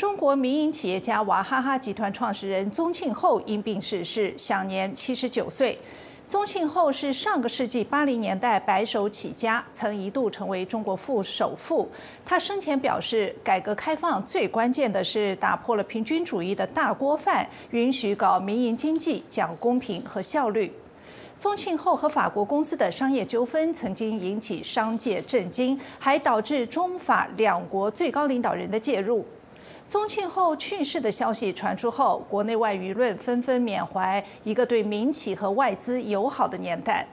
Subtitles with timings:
[0.00, 5.78] 中国民营企业家娃哈哈集团创始人宗庆后因病逝世，享年七十九岁。
[6.26, 11.86] 宗庆后是上个世纪八零年代白手起家，曾一度成为中国富首富。
[12.24, 20.72] 他生前表示，改革开放最关键的是打破了平均主义的大锅饭，允许搞民营经济，讲公平和效率。
[21.36, 29.26] 宗庆后和法国公司的商业纠纷曾经引起商界震惊，还导致中法两国最高领导人的介入。
[29.90, 37.04] 宗庆后去世的消息传出后，国内外舆论纷纷缅怀一个对民企和外资友好的年代。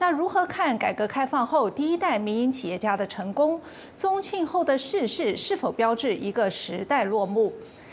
[0.00, 3.60] 那如何看改革开放后第一代民营企业家的成功？
[3.96, 7.52] 宗庆后的逝世是否标志一个时代落幕？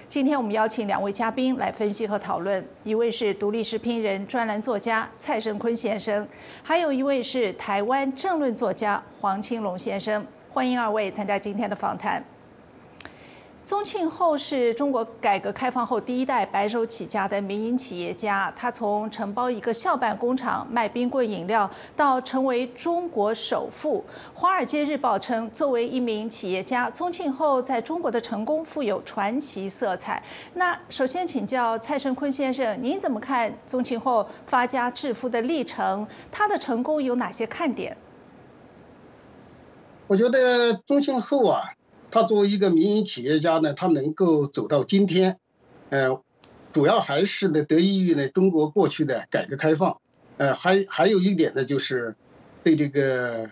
[0.09, 6.27] 今天我们邀请两位嘉宾来分析和讨论，一位是独立时评人、专栏作家蔡胜坤先生，
[6.63, 10.25] 还有一位是台湾政论作家黄青龙先生。
[10.50, 12.23] 欢迎二位参加今天的访谈。
[13.66, 18.52] 宗庆后是中国改革开放后第一代白手起家的民营企业家。
[18.53, 24.03] 他从承包一个校办工厂卖冰棍饮料，到成为中国首富。
[24.38, 30.22] 《华尔街日报》称，作为一名企业家，宗庆后在中国的成功富有传奇色彩。
[30.56, 36.06] 那首先请教蔡胜坤先生，您怎么看宗庆后发家致富的历程？
[36.30, 37.95] 他的成功有哪些看点？
[40.08, 41.64] 我觉得宗庆后啊。
[42.14, 45.39] 他作为一个民营企业家呢，他能够走到今天，
[45.89, 46.22] 呃，
[46.72, 49.97] 主要还是呢得益于呢中国过去的改革开放，
[50.38, 52.16] 呃，还还有一点呢就是
[52.64, 53.50] 对这个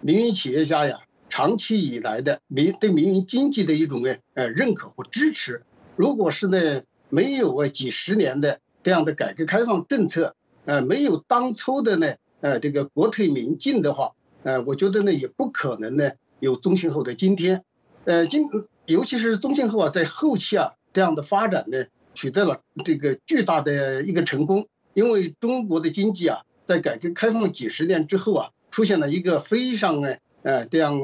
[0.00, 5.62] 民营企业家呀长期以来的民对民营经济的一种呢呃认可和支持。
[5.94, 10.34] 如果是呢没有啊几十年的这样的改革开放政策，
[10.64, 17.64] 呃，没有当初的呢呃这个国退民进的话，呃，我觉得呢也不可能呢有宗庆后的今天。
[18.04, 18.48] 呃，今
[18.86, 24.66] 尤其是宗庆后啊，在后期啊这样的发展呢，取得了这个巨大的一个成功。
[24.94, 30.98] 因为中国的经济啊，在改革开放几十年之后啊，出现了一个非常呢呃这样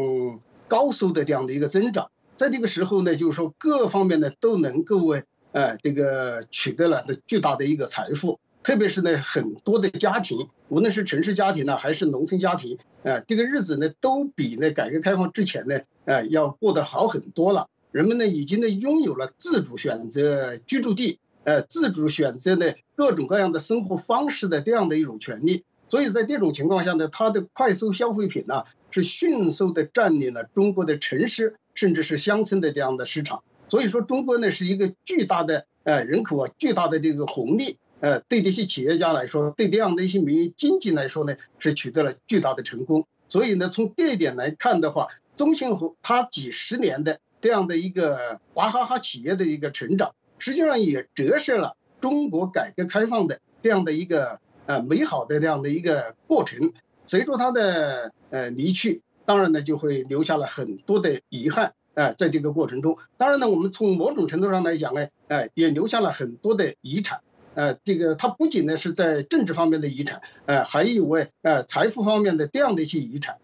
[0.67, 2.11] 高速的这样的一个增长。
[2.37, 8.41] 在这个时候呢，就是说各方面呢都能够为呃这个取得了巨大的一个财富。
[8.63, 17.69] 特别是呢，很多的家庭，无论是城市家庭呢，还是农村家庭，呃，这个日子呢，都比那改革开放之前呢，呃，要过得好很多了。
[17.93, 25.63] 人们呢，已经呢，拥有了自主选择居住地，呃，自主选择呢各种各样的生活方式的这样的一种权利。
[25.89, 33.45] 所以在这种情况下呢，它的快速消费品呢，是迅速的占领了中国的城市甚至是乡村的这样的市场。
[33.69, 37.79] 所以说，中国呢是一个巨大的呃人口啊，巨大的这个红利。
[38.01, 43.07] 呃，对这些企业家来说，对这样的一些民营经济来说呢，是取得了巨大的成功。
[43.29, 56.73] 所以呢，从这一点来看的话，宗庆后他几十年的这样的一个娃哈哈企业的一个成长，实际上也折射了中国改革开放的这样的一个呃美好的这样的一个过程。
[57.07, 61.75] 随着他的呃离去，当然呢就会留下了很多的遗憾。
[61.95, 67.21] 呃，在这个过程中，当然呢，我们从某种程度上来讲呢，呃，也留下了很多的遗产。
[67.55, 73.37] 呃，这个它不仅呢是在政治方面的遗产，呃，还有为呃财富方面的这样的一些遗产。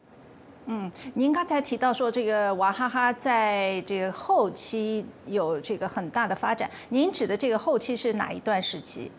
[0.67, 9.11] 嗯，您刚才提到说这个娃哈哈在这个后期有这个很大的发展，您指的这个后期是哪一段时期？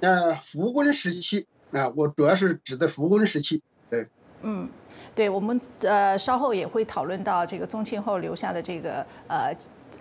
[0.00, 3.62] 呃，福温时期啊，我主要是指的福温时期。
[3.90, 4.06] 对，
[4.42, 4.68] 嗯，
[5.14, 9.54] 对，我们呃稍后也会讨论到这个宗庆后留下的这个呃。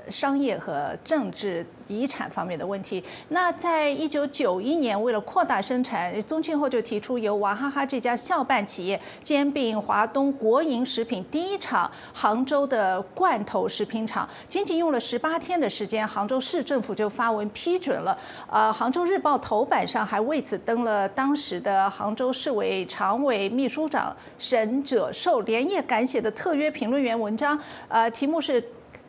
[0.10, 3.04] 商业和政治遗产方面的问题。
[3.30, 14.28] 那在一九九一年，为了扩大生产，宗庆后就提出由娃哈哈这家校办企业兼并华东国营食品第一厂杭州的罐头食品厂。
[14.48, 18.18] 仅仅用了十八天的时间，杭州市政府就发文批准了。
[18.50, 27.60] 呃，杭州日报头版上还为此登了当时的杭州市委常委秘书长沈者寿连夜赶写的特约评论员文章。
[27.88, 28.64] 呃，题目是。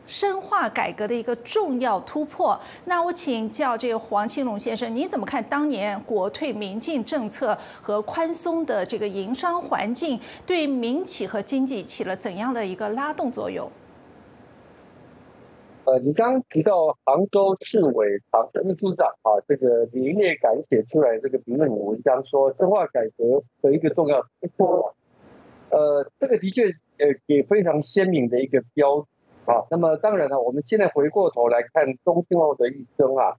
[0.05, 2.59] 深化改革的一个重要突破。
[2.85, 13.71] 那我请教这个黄青龙先生，您怎么看当年国退民进政策和宽松的这个营商环境对民企和经济起了怎样的一个拉动作用？
[15.85, 24.93] 呃，你刚刚提到杭州市委常委秘书长啊，这个连夜赶写出来这个评论文章，说深化改革的一个重要突破。
[25.69, 26.65] 呃，这个的确
[26.97, 29.07] 呃也非常鲜明的一个标。
[29.45, 33.35] 好，那么当然了，我们现在回过头来看宗庆后的一生啊，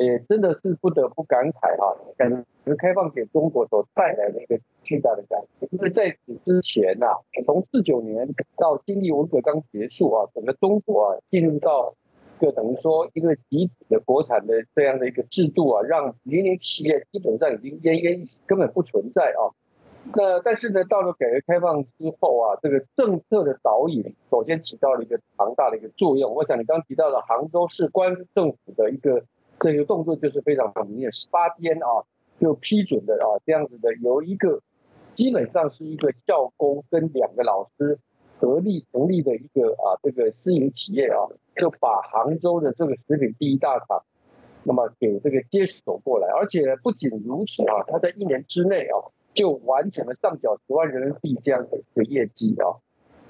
[0.00, 2.30] 也真的是不得不感慨哈，改
[2.64, 5.68] 革开放给中国所带来的一个巨大的改变。
[5.72, 7.06] 因为在此之前呐，
[7.44, 11.94] 从四九年到经历文革刚结束啊，整个中国啊进入到
[12.38, 19.50] 个等于说一个集体的国产的这样的一个制度啊，让民营企业基本上已经奄奄一息，根本不存在啊。
[20.04, 26.34] 那但是呢，到了改革开放之后啊，这个政策的导引首先起到了一个庞大的一个作用。
[26.34, 29.24] 我想你刚提到的杭州市官政府的一个
[29.60, 32.04] 这个动作就是非常明显，十八天啊
[32.40, 34.60] 就批准的啊这样子的，由一个
[35.14, 37.98] 基本上是一个教工跟两个老师
[38.40, 44.02] 合力成立的一个啊这个私营企业啊，就把杭州的这个食品第一大厂，
[44.64, 48.98] 那么给这个接手过来，而且不仅如此啊，他在一年之内啊。
[49.34, 52.76] 就完成了上缴十万人民币这样的一个业绩啊，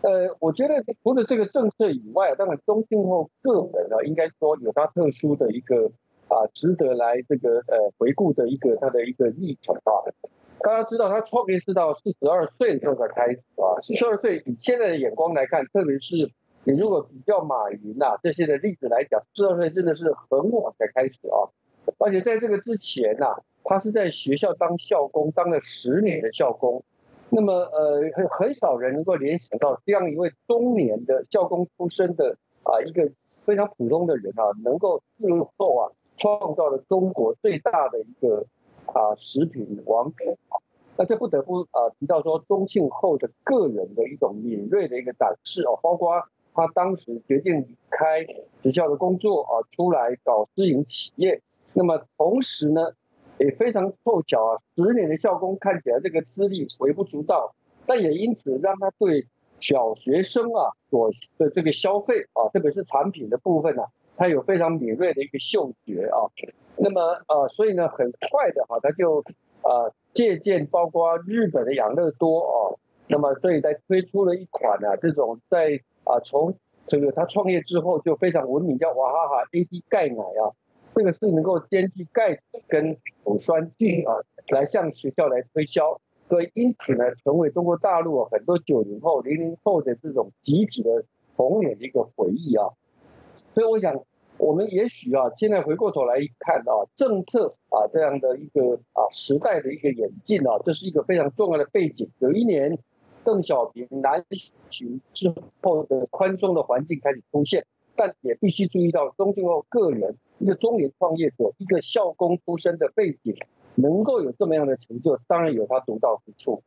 [0.02, 5.93] 呃，我觉得除了这个政策以外，当然中信后个人呢，应该说有他特殊的一个
[6.26, 10.10] 啊，值得来这个呃回顾的一个他的一个历程啊。
[10.58, 16.32] 大家知道他创业是到四十二岁的时候才开始啊，四十二岁以现在的眼光来看，特别是
[16.64, 21.46] 你如果比较马云呐这些的例子来讲，四十二岁真的是很晚才开始啊，
[21.99, 23.37] 而且在这个之前呐。
[23.64, 26.82] 他是在学校当校工，当了十年的校工。
[27.35, 33.11] 那么，呃，很很少人能够联想到这样一位中年的校工出身的啊，一个
[33.47, 38.44] 非常普通的人啊，能够日后啊创造了中国最大的一个
[38.85, 40.37] 啊食品王国。
[40.99, 46.23] 那这不得不啊提到说，宗庆后的个人的一种敏锐的一个展示哦，包括
[46.53, 48.26] 他当时决定离开
[48.62, 51.41] 学校的工作啊，出来搞私营企业。
[51.73, 52.93] 那么同时呢？
[53.42, 57.54] 也非常凑巧啊，十年的校工看起来这个资历微不足道，
[57.86, 59.26] 但也因此让他对
[59.58, 63.84] 小学生啊所的这个消费啊，特别是产品的部分呢，
[64.16, 66.30] 他有非常敏锐的一个嗅觉啊。
[66.76, 69.24] 那么呃，所以呢，很快的哈，他就
[69.62, 72.54] 呃借鉴包括日本的养乐多啊，
[73.08, 76.56] 那么所以在推出了一款呢这种在啊从
[76.86, 80.54] 这个他创业之后就非常闻名叫娃哈哈 AD 钙奶啊。
[80.94, 91.04] 这个是能够兼具钙跟乳酸菌啊，来向学校来推销，所以因此呢，成为中国大陆很多九零后、零零后的这种集体的
[91.34, 92.66] 童年的一个回忆啊。
[93.54, 94.04] 所以我想，
[94.36, 102.10] 我们也许啊，现在回过头来看啊，政策啊这样的一个啊时代的一个演进啊，这是一个非常重要的背景。
[102.18, 102.78] 有一年，
[103.24, 104.26] 邓小平南
[104.68, 107.64] 巡之后的宽松的环境开始出现，
[107.96, 110.18] 但也必须注意到中信后个人。
[110.42, 113.32] 一个中年创业者，一个校工出身的背景，
[113.76, 116.60] 能够有这么样的成就，当然有他独到之处。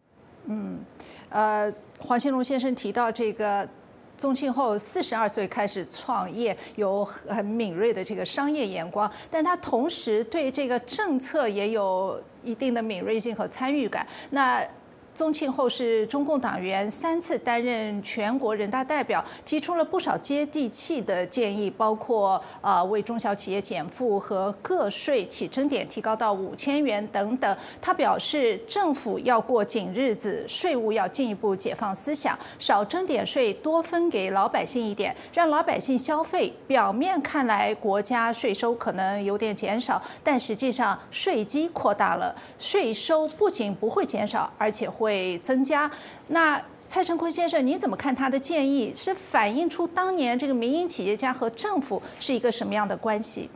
[0.45, 0.79] 嗯，
[1.27, 1.69] 呃，
[1.99, 3.67] 黄兴龙先生提到这个，
[4.15, 14.07] 宗庆后四十二岁开始创业，有很敏锐的这个商业眼光，但他同时对这个政策也有一定的敏锐性和参与感。
[14.29, 14.65] 那
[15.15, 27.57] 宗庆后是中共党员，三次担任全国人大代表，提出了不少接地气的建议，包括啊为中小企业减负和个税起征点提高到五千元等等。
[27.81, 36.51] 他表示，政府要过紧日子，税务要进一步解放思想，少征点税，多分给老百姓一点，让老百姓消费。
[36.67, 45.04] 表面看来，国家税收可能有点减少，但实际上税基扩大了，税收不仅不会减少，而且会。
[45.05, 45.89] 会增加。
[46.29, 48.91] 那蔡成坤先生，您怎么看他的建议？
[48.95, 53.49] 是反映出当年这个民营企业家和政府是一个什么样的关系？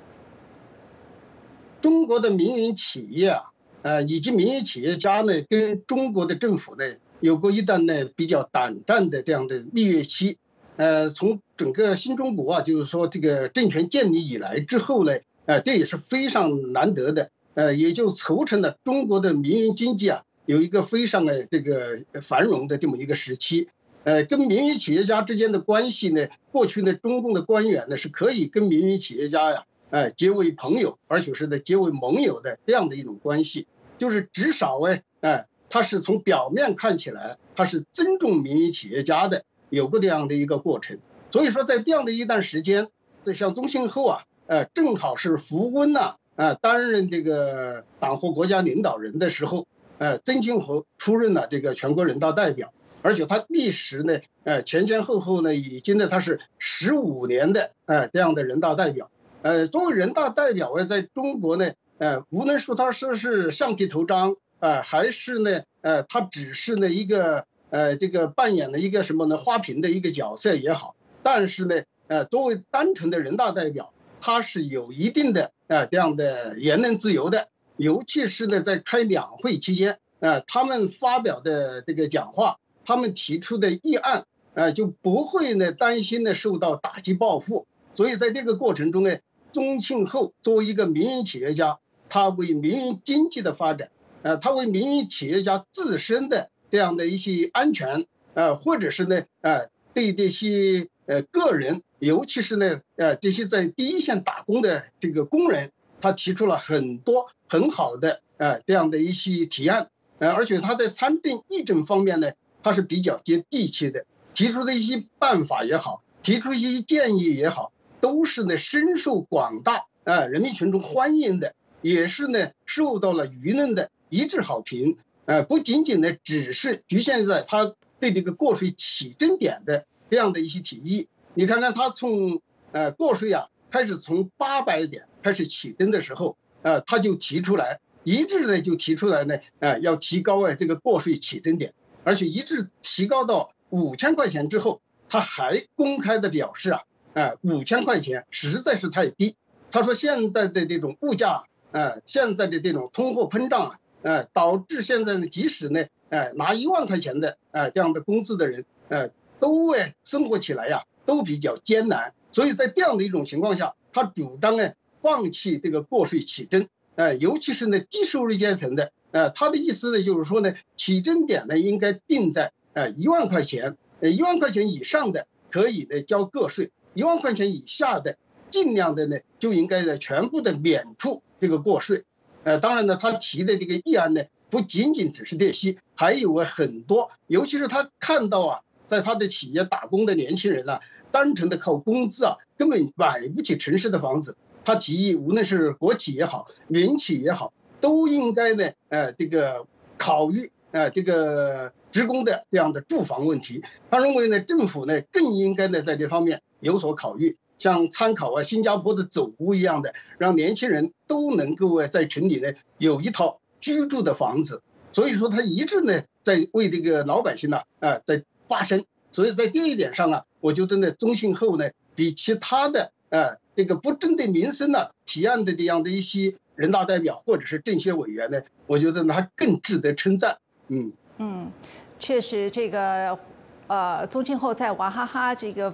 [1.82, 3.44] 中国的民营企业啊，
[3.82, 6.84] 呃，以及民营企业家呢，跟中国的政府呢，
[7.20, 10.38] 有过一段呢比较短暂的这样的蜜月期。
[10.78, 17.32] 呃，从整个新中国啊，就是说这个政权建立以来之后呢，呃，这也是非常难得的。
[17.56, 20.24] 呃，也就促成了中国的民营经济啊。
[20.50, 23.68] 有一个非常的这个繁荣的这么一个时期，
[24.04, 33.68] 呃，跟民营企业家之间的关系呢，过去呢，中共的官员呢是可以跟民营企业家呀，哎，结为朋友，而且是呢结为盟友的这样的一种关系，
[34.00, 40.98] 就是至少哎，哎，他是从表面看起来他是尊重民营企业家的，有过这样的一个过程。
[41.30, 42.88] 所以说，在这样的一段时间，
[43.24, 49.68] 这像宗庆后啊，呃，正好是福温呐，啊，担任这个党和国家领导人的时候。
[50.00, 59.12] 呃，曾庆红出任了这个全国人大代表，而且他历时呢，呃，前前后后呢，已经呢，他是十五年的，呃，这样的人大代表。
[59.42, 73.92] 呃，作为人大代表啊，在中国呢，呃，无论说他是是橡皮头章啊，还是呢，呃，他只是呢一个，呃，这个扮演了一个什么呢，花瓶的一个角色也好，但是呢，呃，作为单纯的人大代表，
[74.22, 77.50] 他是有一定的，呃，这样的言论自由的。
[77.80, 87.68] 尤其是呢，在开两会期间，呃，他们发表的这个讲话，他们提出的议案，呃，就不会呢担心呢受到打击报复。
[87.96, 89.20] 所以在这个过程中呢，
[89.54, 93.90] 宗庆后作为一个民营企业家，他为民营经济的发展，
[94.24, 105.72] 呃，他为民营企业家自身的这样的一些安全，呃，或者是呢，呃，对这些呃个人，尤其是呢，呃，这些在第一线打工的这个工人，
[106.02, 109.90] 他提出了很多很好的呃这样的一些提案，
[110.20, 112.32] 呃，而且他在参政议政方面呢，
[112.64, 117.72] 他是比较接地气的，提出的一些办法也好，提出一些建议也好。
[118.02, 124.96] 都是呢深受广大啊人民群众欢迎的，也是呢受到了舆论的一致好评。
[125.26, 131.10] 呃，不仅仅呢只是局限在他对这个过税起征点的这样的一些提议。
[131.34, 132.42] 你看看他从
[132.72, 141.74] 呃过税啊开始从八百点开始起征的时候，呃他就提出来一致的就提出来呢，呃要提高啊这个过税起征点，
[142.04, 146.82] 而且一致提高到五千块钱之后，他还公开的表示啊。
[147.14, 149.36] 哎，五千块钱实在是太低。
[149.72, 159.10] 他说现在的这种物价，哎，现在的这种通货膨胀啊，哎，导致现在呢，即使呢，哎，拿一万块钱的，哎，这样的工资的人，哎，
[159.40, 162.14] 都哎生活起来呀，都比较艰难。
[162.32, 164.72] 所以在这样的一种情况下，他主张呢，
[165.02, 176.72] 放弃这个过税起征，哎，尤其是呢低收入阶层的，呃，他的意思呢就是说呢，起征点呢应该定在，哎，一万块钱，呃，一万块钱以上的可以呢交个税。
[176.96, 178.18] 一万块钱以下的，
[178.50, 182.04] 尽量的呢，就应该呢全部的免除这个过税。
[182.44, 187.12] 呃，当然呢，他提的这个议案呢，不仅仅只是这些，还有啊很多。
[187.28, 194.36] 尤其是他看到啊，在他的企业打工的年轻人啊，单纯的靠工资啊，根本买不起城市的房子。
[194.70, 199.66] 他提议，无论是国企也好，民企也好，都应该呢，呃，这个
[199.98, 203.64] 考虑，呃，这个职工的这样的住房问题。
[203.90, 206.44] 他认为呢，政府呢更应该呢在这方面。
[206.60, 214.62] 有所考虑，像参考啊新加坡的走屋一样的，让年轻人都能够啊在城里呢有一套居住的房子。
[214.92, 218.86] 所以说他一直呢在为这个老百姓呢啊在发声。
[219.12, 230.38] 所以在这一点上啊，我觉得呢中信后呢比其他的啊这个不针对民生的提案的这样的一些人大代表或者是政协委员呢，我觉得呢他更值得称赞。
[230.70, 231.52] 嗯嗯，
[232.00, 233.20] 确实这个
[233.68, 235.74] 呃宗庆后在娃哈哈这个。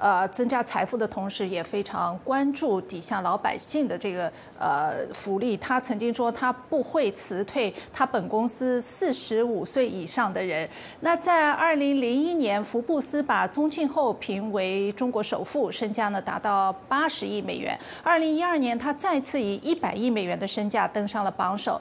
[0.00, 5.54] 呃，增加财富的同时，也非常关注底下老百姓的这个呃福利。
[5.58, 10.66] 他曾经说，他不会辞退他本公司四十五岁以上的人。
[11.00, 17.78] 那在二零零一年，福布斯把宗庆后评为中国首富，身价呢达到八十亿美元。
[18.02, 21.78] 二零一二年，他再次以一百亿美元的身价登上了榜首。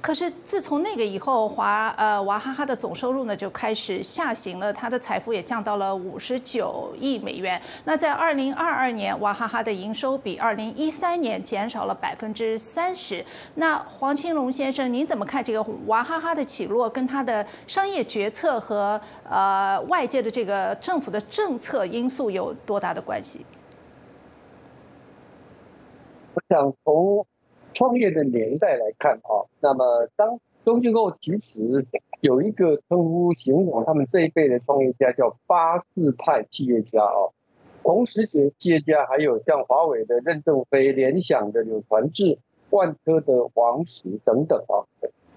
[0.00, 7.60] 可是自从那个以后，华呃娃哈哈的总收入呢就开始下行了，他的财富也降到了五十九亿美元。
[7.84, 13.24] 那在二零二二年，娃哈哈的营收比二零一三年减少了百分之三十。
[13.56, 23.44] 那黄青龙先生，您怎么看这个娃哈哈的起落，跟他的商业决策和呃外界的这个政府的政策因素有多大的关系？
[26.34, 27.26] 我想从。
[27.76, 31.86] 创业的年代来看啊，那么当中庆后其实
[32.22, 37.28] 有一个称呼形容他们这一辈的创业家叫八四派企业家啊，
[37.82, 42.38] 同时学企业家还有像华为的任正非、联想的柳传志、
[42.70, 44.88] 万科的王石等等啊。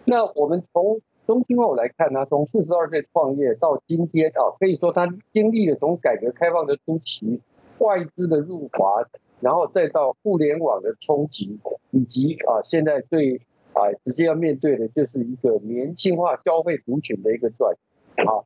[0.05, 7.41] 那我们从中庆后来看呢，从四十二岁创业到今天啊，可以说他经历了从改革开放的初期
[7.79, 9.03] 外资的入华。
[9.41, 11.59] 然后再到互联网的冲击，
[11.91, 13.41] 以及啊，现在最
[13.73, 17.75] 啊直接要面对的就是一个年轻化消费族群的一个转
[18.15, 18.43] 啊。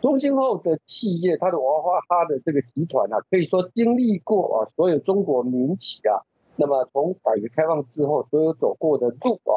[0.00, 6.24] 中兴后的企业，它的娃哈哈的这个集团啊，可以说经历过啊所有中国民企啊，
[6.56, 9.54] 那么从改革开放之后所有走过的路啊，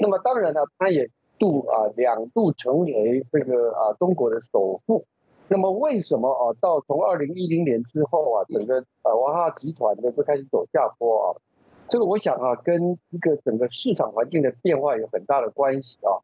[0.00, 5.06] 那么当然呢，它也度啊两度成为这个啊中国的首富。
[5.52, 6.54] 那么为什么啊？
[6.60, 11.26] 到从二零一零年之后啊，整个呃娃哈哈集团呢就开始走下坡啊？
[11.88, 16.22] 这个我想啊，跟一个整个市场环境的变化有很大的关系啊。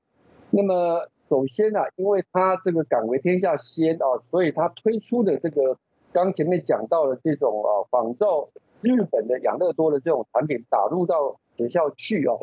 [0.50, 5.76] 那么首先呢，因为它这个敢为天下先啊，所以它推出的这个
[6.12, 8.48] 刚前面讲到的这种啊仿造
[8.80, 12.34] 日本的养乐多的这种产品打入到学校去啊，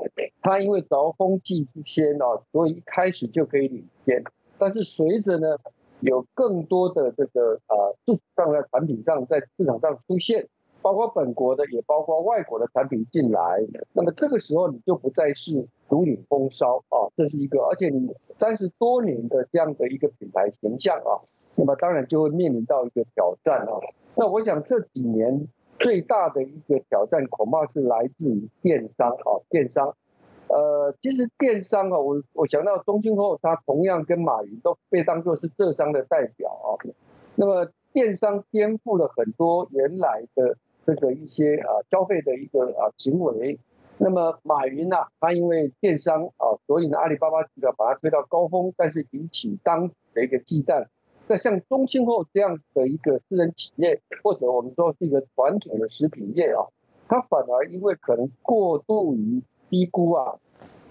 [0.41, 4.21] 它因为着风气之先啊，所以一开始就可以领先。
[4.57, 5.57] 但是随着呢，
[6.03, 10.47] 有更多的这个呃市场上的产品上在市场上出现，
[10.81, 21.23] 包括本国的也包括外国的产品进来，那么这个时候你就不再是独领风骚啊，这是一个，而且你三十多年的这样的一个品牌形象啊，
[21.55, 23.79] 那么当然就会面临到一个挑战啊。
[24.15, 25.47] 那我想这几年
[25.79, 29.95] 最大的一个挑战恐怕是来自于电商啊，电商。
[30.47, 36.77] 呃，其实电商啊，我我想到中兴后，它同样跟马云都被当作是浙商的代表啊。
[37.35, 43.59] 那么电商颠覆了很多原来的这个一些啊消费的一个啊行为。
[43.97, 50.87] 那么马云呐，他因为电商啊，所以呢阿里巴巴集团把它推到高峰，但是引起当的一个忌惮。
[51.27, 56.67] 那像中兴后这样的一个私人企业，或者我们说是一个传统的食品业啊，
[57.07, 59.41] 它反而因为可能过度于
[59.73, 60.35] 低估啊，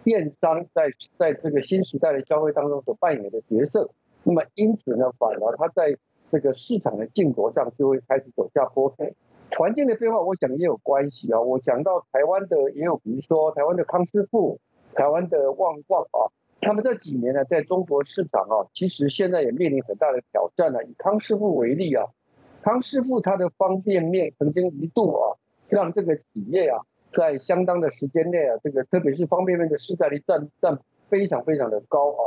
[0.03, 3.89] 电商在在这个新时代的消费当中所扮演的角色，
[4.25, 5.97] 那么因此呢，反而它在
[6.33, 8.93] 这个市场的竞夺上就会开始走下坡。
[9.57, 11.41] 环境的变化，我想也有关系啊。
[11.41, 14.59] 我想到台湾的也有，比如说台湾的康师傅、
[14.95, 20.83] 台湾的旺旺啊，他们这几年呢，在中国市场啊，其实现在也面临很大的挑战了。
[20.83, 22.07] 以康师傅为例啊，
[22.63, 26.81] 康师傅它的方便面曾经一度啊，让这个企业啊，
[27.13, 30.79] 在相当的时间内啊，这个特别是方便面的市占率占占
[31.09, 32.23] 非常非常的高啊。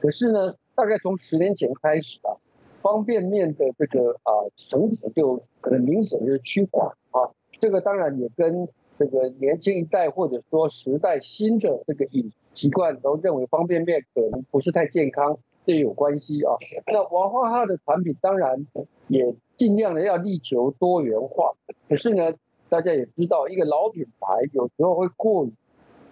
[0.00, 2.36] 可是呢，大概从十年前开始啊。
[2.80, 7.34] 方便面的这个啊，成绩就可能明显就是趋缓啊。
[7.60, 16.54] 这个当然也跟这个年轻一代或者说时代新的这个饮习惯都认为方便面可能不是太健康，这有关系啊。
[16.86, 18.64] 那娃哈哈的产品当然
[19.08, 21.54] 也尽量的要力求多元化，
[21.88, 22.32] 可是呢，
[22.68, 25.52] 大家也知道，一个老品牌有时候会过于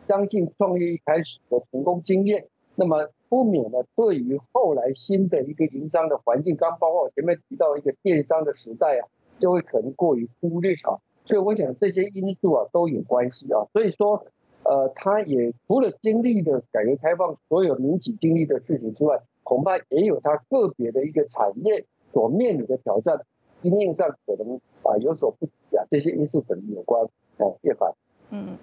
[0.08, 3.08] 相信创业一开始的成功经验，那么。
[3.28, 9.08] 不免呢，对于后来新的一个营商的环境，刚包括我前面提到一个电商的时代啊，
[9.40, 11.02] 就会可能过于忽略啊。
[11.24, 13.66] 所以我想这些因素啊都有关系啊。
[13.72, 14.24] 所以说，
[14.62, 23.26] 呃，他也除了经历的改革开放所有民企经历的事情之外，恐怕也有他个别的一个产业所面临的挑战，
[23.70, 25.84] 经验上可能啊有所不及啊。
[25.90, 27.04] 这些因素可能有关
[27.38, 27.92] 啊，叶凡。
[28.30, 28.56] 嗯。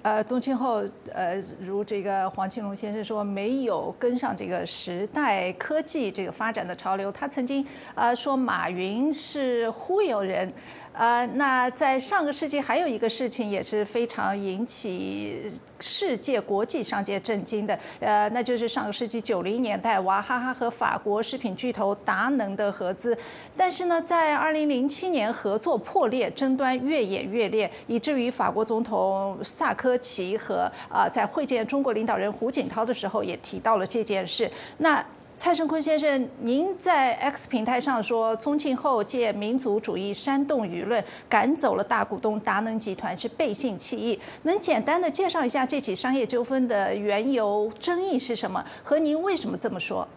[0.00, 0.82] 呃，宗庆后，
[1.12, 7.10] 呃，如这个黄庆龙先生说，没有跟上这个时代科技这个发展的潮流。
[7.10, 10.50] 他曾经呃说马云是忽悠人。
[10.92, 23.16] 呃，那在上个世纪还有一个事情也是非常引起世界国际商界震惊的，呃，那就是上个世纪九零年代娃哈哈和法国食品巨头达能的合资，
[23.56, 28.98] 但是呢，在二零零七年合作破裂，争端越演越烈，以至于法国总统
[29.42, 34.50] 萨科齐和啊在会见中国领导人胡锦涛的时候也提到了这件事。
[34.78, 35.04] 那
[35.36, 44.18] 蔡胜坤先生，您在 X 平台上说，宗庆后借民族主义煽动舆论，赶走了大股东达能集团是背信弃义。
[44.42, 48.64] 能简单的介绍一下这起商业纠纷的缘由、争议是什么？
[48.82, 50.08] 和您为什么这么说？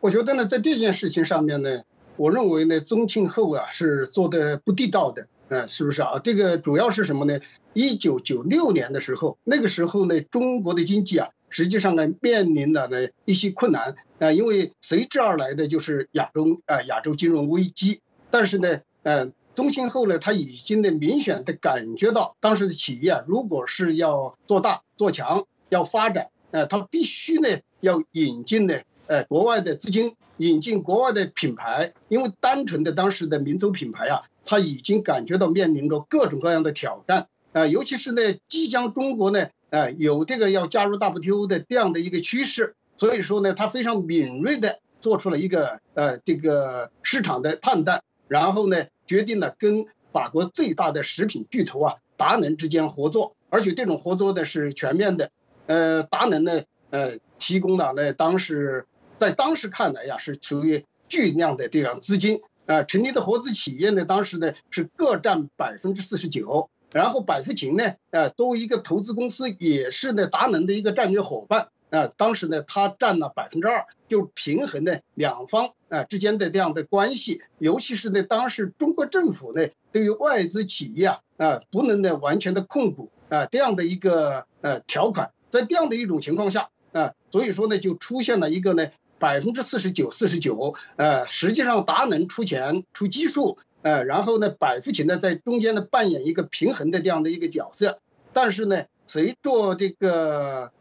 [0.00, 1.80] 我觉得呢，在这件事情上面呢，
[2.16, 6.18] 我认为呢，宗庆后啊是做的不地道的，嗯，是不是啊？
[6.18, 7.40] 这个主要是什么呢？
[7.72, 11.28] 一九九六年的时候，那个时候呢，中国的经济啊。
[11.50, 18.02] 实际上呢，面临了呢一些困难啊，因为随之而来的就是亚洲啊亚洲金融危机。
[18.30, 27.48] 但是呢，呃，中兴后呢，他已经呢明显的感觉到，当时的企业如果是要做大做强要发展，呃，他必须呢
[27.80, 28.74] 要引进呢
[29.06, 39.48] 呃国外的资金，引进国外的品牌，因为单纯的当时的民族品牌啊，他已经感觉到面临着各种各样的挑战啊，尤其是呢，即将中国呢。
[39.70, 55.30] 呃，有这个要加入 WTO 的这样的一个趋势，所以说呢，他非常敏锐的做出了一个呃这个市场的判断，然后呢，决定了跟法国最大的食品巨头啊达能之间合作，而且这种合作呢是全面的。
[55.66, 58.86] 呃，达能呢，呃，提供了呢当时
[59.18, 66.68] 在当时看来呀是属于巨量的这样资金，呃，成立的合资企业呢，当时呢是各占百分之四十九。
[66.90, 93.56] 然后百富勤呢，呃，作为一个投资公司，也是呢达能的一个战略伙伴，啊，当时呢，他占了百分之二，就平衡呢两方啊之间的这样的关系，尤其是呢，当时中国政府呢对于外资企业啊，啊，不能呢完全的控股啊这样的一个呃条款，在这样的一种情况下啊，所以说呢，就出现了一个呢百分之四十九四十九，呃，实际上达能出钱出基数。
[93.80, 98.00] 呃，然后呢，百富勤呢在中间呢扮演一个平衡的这样的一个角色，
[98.32, 100.72] 但是呢，随着这个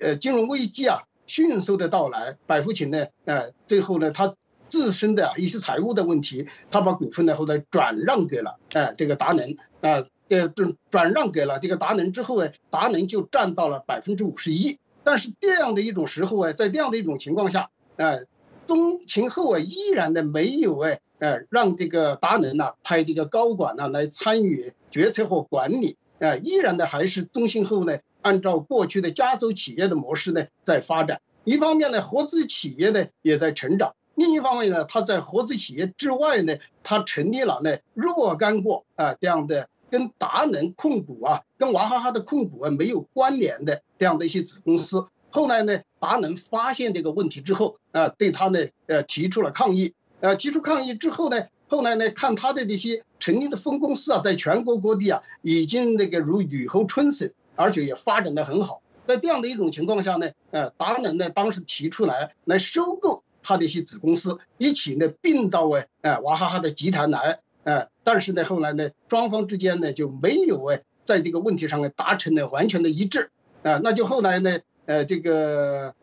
[0.00, 4.34] 呃金融危机啊迅速的到来，百富勤呢，呃，最后呢，他
[4.70, 18.24] 自身的一些财务的问题，他把股份呢后来转让给了呃这个达能，啊，呃转转让给了这个达能之后呢，达能就占到了百分之五十一，但是这样的一种时候啊，在这样的一种情况下，呃。
[18.66, 31.20] 中秦后啊，依然呢没有哎呃，让这个达能呐派这个高管呐来参与决策和管理，呃，依然呢还是中信后呢按照过去的家族企业的模式呢在发展。
[31.44, 45.06] 一方面呢，合资企业呢也在成长；另一方面呢，它在合资企业之外呢，它成立了呢若干个啊这样的跟达能控股啊、跟娃哈哈的控股啊没有关联的这样的一些子公司。
[45.30, 49.94] 后来呢，达能发现这个问题之后啊，对他呢呃提出了抗议。
[50.20, 58.80] 呃，提出抗议之后呢，后来呢看他的这些成立的分公司啊，在全国各地啊已经那个如雨后春笋，而且也发展的很好。
[59.06, 73.30] 在这样的一种情况下呢，呃，达能呢当时提出来来收购他的一些子公司，一起呢并到哎，呃娃哈哈的集团来，呃，但是呢后来呢双方之间呢就没有哎在这个问题上呢达成了完全的一致，
[73.62, 75.94] 啊，那就后来呢，呃，这个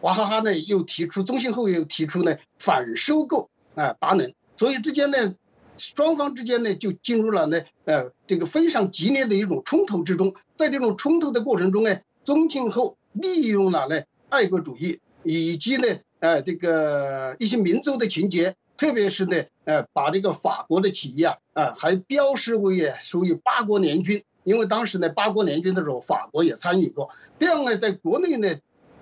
[0.00, 5.36] 娃哈哈呢又提出，中信后又提出呢反收购啊达能，所以之间呢
[5.76, 12.00] 双方之间呢就进入了呢呃这个非常激烈的一种冲突之中，在这种冲突的过程中呢。
[12.24, 28.56] 宗庆后利用了呢爱国主义以及呢呃这个一些民族的情节，特别是呢呃把这个法国的企业啊啊还标示为属于八国联军，因为当时呢八国联军的时候法国也参与过，这样呢在国内呢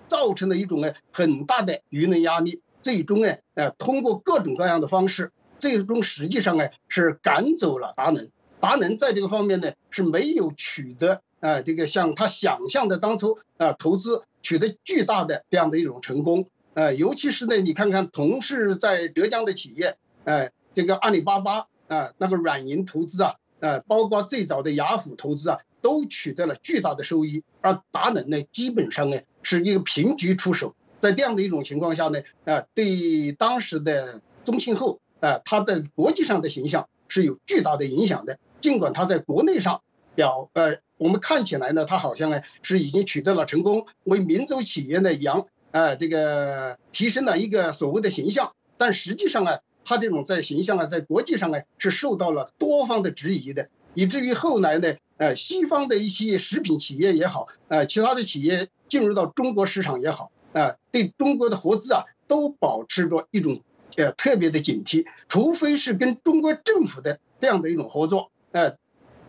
[0.08, 11.20] 造成了一种呢很大的舆论压力，最终呢呃通过各种各样的方式，最终实际上呢是赶走了达能，达能在这个方面呢是没有取得。
[11.40, 39.82] 啊，这个像他想象的当初啊，投资取得巨大的这样的一种成功，呃，尤其是呢，你看看同是在浙江的企业，呃，这个阿里巴巴啊，那个软银投资啊，呃，包括最早的雅虎投资啊，都取得了巨大的收益，而达能呢，基本上呢是一个平局出手，在这样的一种情况下呢，啊，对当时的中信后啊，他的国际上的形象是有巨大的影响的，尽管他在国内上
[40.14, 40.78] 表呃。
[40.98, 48.52] 我们看起来呢，他好像呢是已经取得了成功，为民族企业呢扬，呃，这个提升了一个所谓的形象。
[48.78, 63.60] 但实际上啊，他这种在形象啊，在国际上呢是受到了多方的质疑的，以至于后来呢，呃，西方的一些食品企业也好，呃，其他的企业进入到中国市场也好，啊，对中国的合资啊，都保持着一种
[63.96, 68.76] 呃特别的警惕，除非是跟中国政府的这样的一种合作，呃。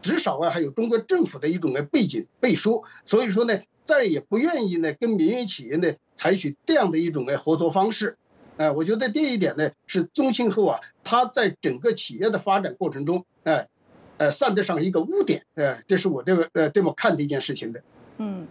[0.02, 8.18] 至少啊，还有中国政府的一种的背景背书，所以说呢，再也不愿意呢跟民营企业呢采取这样的一种的合作方式。
[8.58, 13.68] 哎，我觉得这一点呢是宗庆后啊，他在整个企业的发展过程中，哎，
[14.18, 15.46] 呃，算得上一个污点。
[15.56, 17.82] 哎，这是我这个呃这么看的一件事情的。
[18.18, 18.48] 嗯。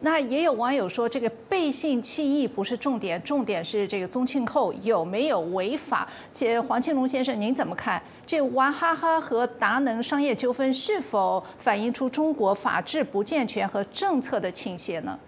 [0.00, 6.08] 那也有网友说，这个背信弃义不是重点，重点是这个宗庆后有没有违法。
[6.30, 8.00] 且黄庆龙先生，您怎么看？
[8.24, 15.18] 这娃哈哈和达能商业纠纷是否反映出中国法治不健全和政策的倾斜呢？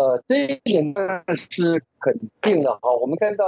[0.00, 2.90] 呃，这一点呢是肯定的哈。
[2.94, 3.44] 我们看到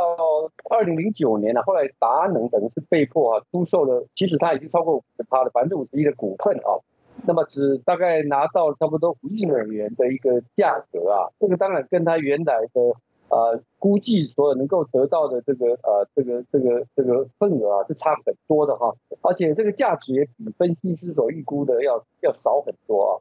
[0.69, 6.77] 二零零九年呢，后来达能等于是被迫啊出售了，其实他已经超过五十趴的百分之五十一的股份啊。
[7.25, 12.83] 那么只大概拿到差不多五亿美元的一个价格啊，这个当然跟他原来的
[13.31, 23.13] 呃估计所能够得到的这个呃这个这个这个份额啊是差很多的哈，而且这个价值也比分析师所预估的要要少很多啊。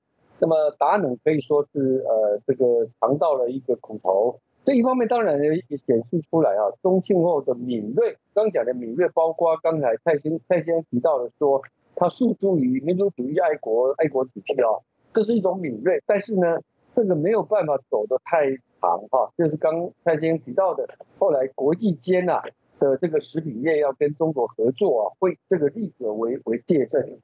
[0.42, 11.62] 那么达能可以说是呃这个尝到了一个苦头，这一方面当然也显示出来啊，中庆后的敏锐，刚讲的敏锐，包括刚才蔡先蔡先生提到的说。
[11.94, 14.80] 他诉诸于民族主义、爱国、爱国主义啊，
[15.14, 16.58] 这是一种敏锐，但是呢，
[16.96, 18.50] 这个没有办法走得太
[18.80, 19.30] 长哈。
[19.38, 20.88] 就是刚蔡先生提到的，
[21.20, 22.42] 后来国际间呐
[22.80, 27.20] 的这个食品业要跟中国合作啊，会这个例子为为借证。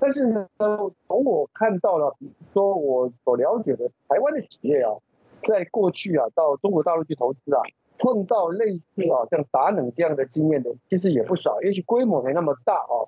[0.00, 0.48] 但是呢，
[1.06, 4.96] 从我看到了，比如说我所了解的台湾的企业啊，
[5.44, 7.60] 在过去啊到中国大陆去投资啊，
[7.98, 13.06] 碰到类似啊像达能这样的经验的，其实也不少，也许规模没那么大啊。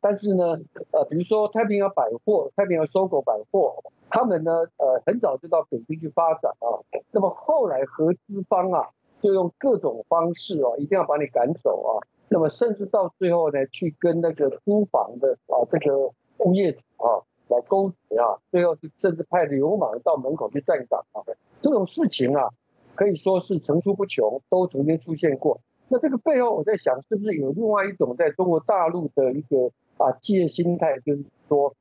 [0.00, 0.56] 但是呢，
[0.92, 6.78] 呃，比如说太平洋百货、太平洋收购百货，他们呢，呃，很早就到北京去发展啊。
[7.10, 11.90] 那么后来合资方啊，就用各种方式哦，一定要把你赶走啊。
[12.34, 21.22] 那么甚至到最后呢，去跟那个租房的啊这个物业主啊来勾结啊，最后是甚至派流氓到门口去站岗啊。
[21.62, 22.48] 这种事情啊，
[22.96, 25.60] 可以说是层出不穷，都曾经出现过。
[25.86, 31.72] 那这个背后，我在想，是不是有另外一种在中国大陆的一个啊企业心态，就是说，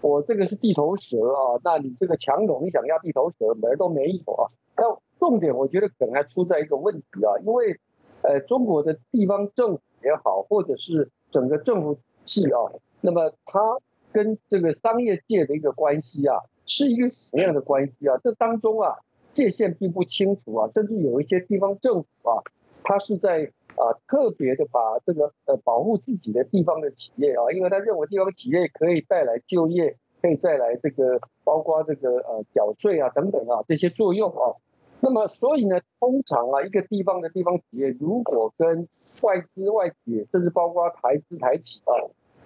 [0.00, 4.48] 我这个是地头蛇啊，那你这个强龙，你想要地头蛇门都没有啊。
[4.74, 7.78] 那重点，我觉得可能还出在一个问题啊，因为
[8.22, 12.58] 呃，中国的地方政府也好，或者是整个政府系啊，
[13.00, 13.60] 那么它
[14.12, 18.18] 跟这个商业界的一个关系啊，是一个什么样的关系啊？
[18.22, 18.98] 这当中啊，
[19.34, 22.42] 界限并不清楚啊，甚至有一些地方政府啊，
[22.84, 34.54] 它是在啊特别的把这个呃保护自己的地方的企业啊，因为他认为地方企业可以带来就业，可以带来这个包括这个呃缴税啊等等啊这些作用啊。
[35.04, 38.88] 那么，所以呢，通常啊，一个地方的地方企业如果跟
[39.20, 41.90] 外资、外企，甚至包括台资、台企啊，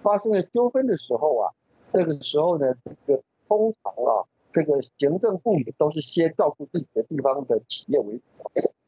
[0.01, 1.53] 发生了纠纷的时候啊，
[1.93, 2.73] 这个时候呢，
[3.05, 8.23] 这个通常啊，这个行政部门都是先照顾自己的地方的企业为主。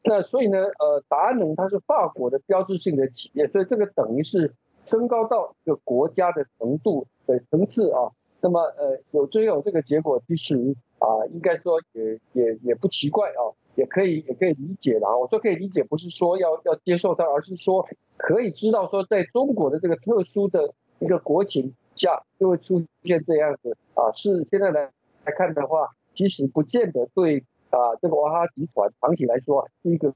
[0.02, 4.52] 那所以呢，呃，达能它是法国的标志性的企业，所以这个等于是
[4.86, 8.10] 升高到一个国家的程度的层次啊。
[8.40, 13.52] 那么，呃，有最后这个结果，其实啊，应该说也也也不奇怪啊。
[13.80, 15.16] 也可以，也可以理解的啊。
[15.16, 17.88] 我说可以理解，不是说要要接受它，而是说
[18.18, 24.12] 可以知道说，在中国的这个特殊的一个国情下，就会出现这样子啊。
[24.12, 24.90] 是现在来
[25.24, 30.12] 来看的话，其实不见得对啊，这个娃哈哈集团长期来说是一个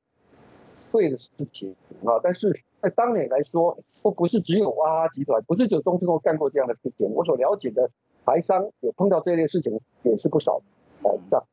[0.92, 1.74] 对的事情
[2.04, 2.20] 啊。
[2.22, 7.08] 但是在当年来说，不不是只有娃哈哈集团，不是只有中证干过这样的事情。
[7.14, 7.90] 我所了解的
[8.26, 10.60] 台商有碰到这类事情也是不少
[11.02, 11.46] 的，这样。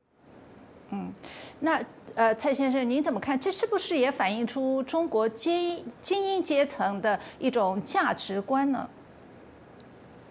[0.92, 1.14] 嗯。
[1.64, 1.80] 那
[2.16, 3.40] 呃，蔡先生，您怎么看？
[3.40, 8.90] 这是不是也反映出中国精精英阶层的一种价值观呢？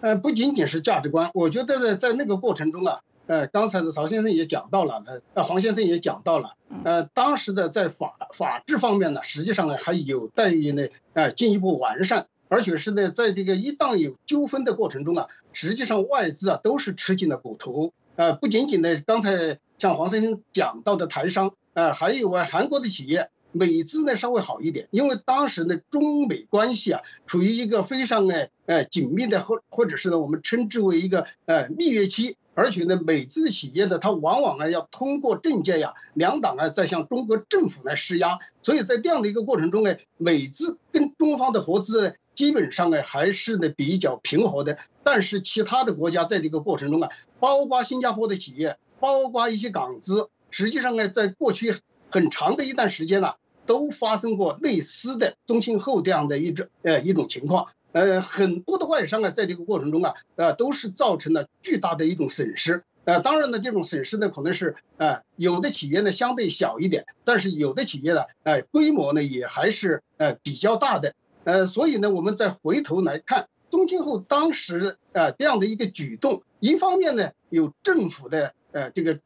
[0.01, 19.59] 呃，不仅仅是价值观，我觉得在在那个过程中啊，呃，刚才的曹先生也讲到了，呃，黄先生也讲到了，呃，当时的在法法治方面呢，实际上呢还有待于呢，呃，进一步完善，而且是呢，在这个一旦有纠纷的过程中啊，实际上外资啊都是吃尽了苦头，呃，不仅仅呢，刚才。
[19.81, 48.77] 像黄先生讲到的台商，呃，还有啊，韩国的企业，美资呢稍微好一点，因为当时呢中美关系啊处于一个非常呢呃紧密的或或者是呢我们称之为一个呃蜜月期，而且呢美资的企业呢它往往啊要通过政界呀两党啊在向中国政府来施压，所以在这样的一个过程中呢，美资跟中方的合资基本上呢还是呢比较平和的，但是其他的国家在这个过程中啊，包括新加坡的企业。
[49.01, 51.73] 包括一些港资，实际上呢，在过去
[52.11, 53.35] 很长的一段时间呢，
[53.65, 57.67] 都发生过类似的中庆后这样的一种呃一种情况。
[57.93, 62.83] 呃，很多的外商啊，在这个过程中啊，呃，都是造成了巨大的一种损失。
[63.05, 71.15] 呃，当然呢，这种损失呢，可能是呃有的企业呢相对小一点，但是有的企业呢，呃，规模呢也还是呃比较大的。
[71.45, 78.53] 呃，所以呢，我们再回头来看中庆后当时呃这样的一个举动，一方面呢，有政府的。
[78.73, 79.19] 呃，这个，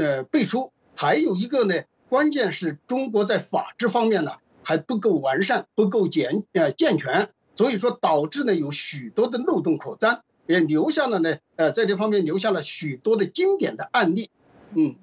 [0.00, 1.74] 呃，背书，还有一个呢，
[2.08, 4.32] 关键是中国在法治方面呢
[4.64, 14.30] 还不够完善，不够健呃健全，所以说导致呢有许多的漏洞可钻，也留下了呢，呃，在这方面留下了许多的经典的案例，
[14.74, 14.96] 嗯。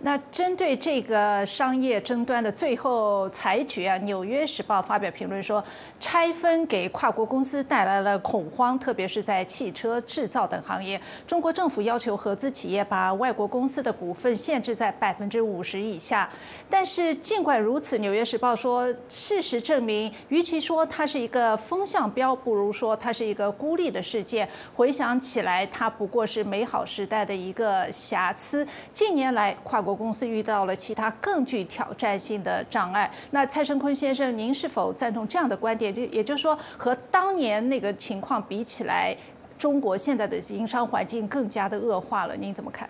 [0.00, 5.62] 那针对这个商业争端的最后裁决啊，《纽约时报》发表评论说，
[5.98, 11.00] 拆分给跨国公司带来了恐慌，特别是在汽车制造等行业。
[11.26, 16.30] 中国政府要求合资企业把外国公司的股份限制在百分之五十以下。
[16.70, 24.48] 但是尽管如此，《纽约时报》说，事实证明，与其说它是一个风向标，不如说它是一个孤立的事件。
[24.76, 28.64] 回想起来，它不过是美好时代的一个瑕疵。
[28.94, 33.10] 近年来，跨国公司遇到了其他更具挑战性的障碍。
[33.30, 35.94] 那蔡生坤先生，您是否赞同这样的观点？
[35.94, 39.16] 就也就是说，和当年那个情况比起来，
[39.58, 42.36] 中国现在的营商环境更加的恶化了。
[42.36, 42.88] 您怎么看？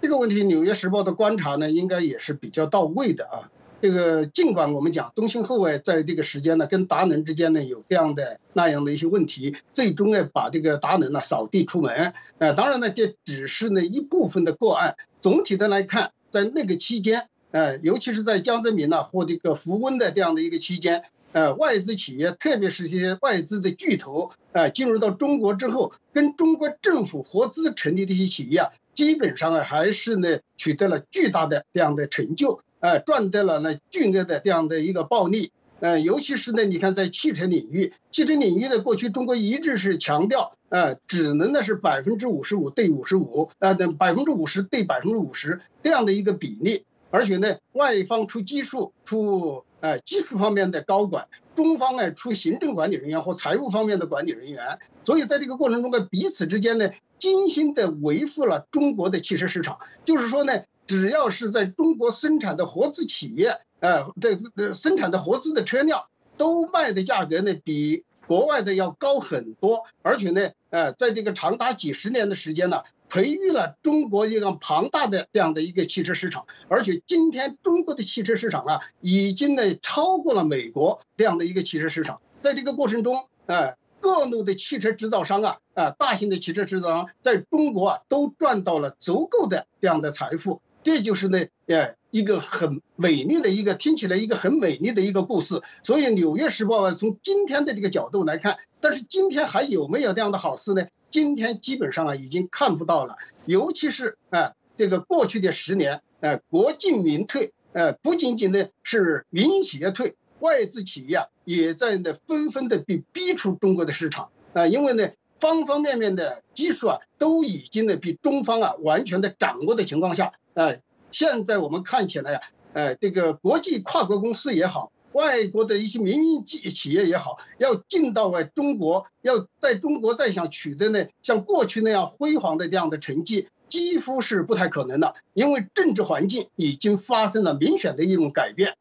[0.00, 3.50] 这个问题，《纽约时报》的观察呢，应该也是比较到位的啊。
[3.82, 12.14] 这个尽管我们讲中兴后卫在这个时间呢，跟达能之间呢有这样的那样的一些问题，最终呢把这个达能呢扫地出门。
[12.38, 14.96] 呃，当然呢这只是呢一部分的个案。
[15.20, 32.60] 总体的来看，在那个期间，呃，尤其是在江泽民呢或这个福温的这样的一个期间，呃，外资企业，特别是一些外资的巨头，呃，进入到中国之后，跟中国政府合资成立的一些企业啊，基本上啊还是呢取得了巨大的这样的成就。
[32.80, 60.62] 呃，赚得了那巨额的这样的一个暴利，呃，尤其是呢，你看在汽车领域，汽车领域呢，过去中国一直是强调，呃，只能呢是百分之五十五对五十五，呃，等百分之五十对百分之五十这样的一个比例，而且呢，外方出技术、出呃技术方面的高管，中方呢出行政管理人员或财务方面的管理人员，所以在这个过程中呢，彼此之间呢，精心的维护了中国的汽车市场，就是说呢。
[60.86, 66.04] 只要是在中国生产的合资企业，呃，这生产的合资的车辆
[66.36, 90.60] 都卖的价格呢比国外的要高很多，而且呢，呃，在这个长达几十年的时间呢，培育了中国一个庞大的这样的一个汽车市场，而且今天中国的汽车市场啊，已经呢超过了美国这样的一个汽车市场，在这个过程中，呃，各路的汽车制造商啊，啊，大型的汽车制造商在中国啊，都赚到了足够的这样的财富。
[90.86, 95.60] 这就是呢，呃，一个很美丽的一个，听起来一个很美丽的一个故事。
[95.82, 100.86] 所以《纽约时报》啊，从今天的这个角度来看，但是今天还有没有这样的好事呢？
[101.10, 103.16] 今天基本上啊，已经看不到了。
[103.46, 115.10] 尤其是啊，这个过去的十年，呃，国进民退，呃，不仅仅呢是民营企业退，外资企业啊也在呢纷纷的被逼出中国的市场啊，因为呢。
[115.38, 122.40] 方方面面的技术啊，都已经呢比中方啊完全的掌握的情况下，呃，现在我们看起来呀，
[122.72, 138.76] 呃，这个国际跨国公司也好，外国的一些民营企企业也好，要进到外中国，要在中国再想取得呢像过去那样辉煌的这样的成绩，几乎是不太可能的，因为政治环境已经发生了明显的一种改变。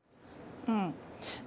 [0.67, 0.93] 嗯，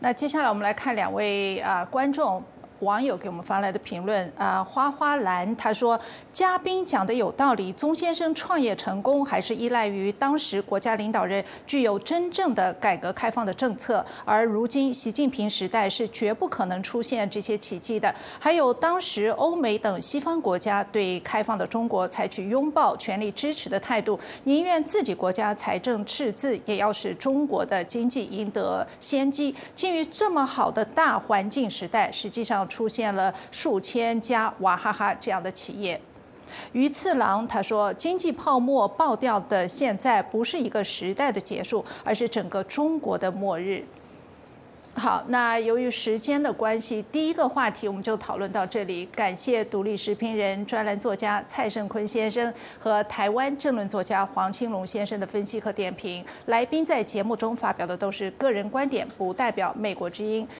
[0.00, 2.42] 那接下来我们来看两位啊观众。
[2.80, 5.98] 网友给我们发来的评论啊，花花蓝他说，
[6.32, 18.14] 嘉宾讲的有道理，宗先生创业成功还是依赖于当时国家领导人具有真正的改革开放的政策，而如今习近平时代是绝不可能出现这些奇迹的。
[18.38, 29.52] 还有当时欧美等西方国家对开放的中国采取拥抱、全力支持的态度，宁愿自己国家财政赤字，也要使中国的经济赢得先机。
[29.74, 32.67] 基于这么好的大环境时代，实际上。
[32.68, 36.00] 出现了数千家娃哈哈这样的企业。
[36.72, 43.84] 鱼次郎他说，经济泡沫爆掉的现在不是一个时代的结束，而是整个中国的末日。
[44.94, 49.06] 好，那由于时间的关系，第一个话题我们就讨论到这里。
[49.06, 56.24] 感谢独立时评人、专栏作家蔡胜坤先生和台湾政论作家黄青龙先生的分析和点评。
[56.46, 60.48] 来宾在节目中发表的都是个人观点，不代表美国之音。